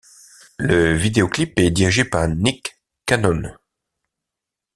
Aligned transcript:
Le 0.57 0.93
vidéoclip 0.95 1.59
est 1.59 1.69
dirigé 1.69 2.03
par 2.05 2.27
Nick 2.27 2.75
Canon. 3.05 3.53